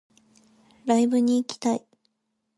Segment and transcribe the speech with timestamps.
[0.87, 1.85] ライブに行きたい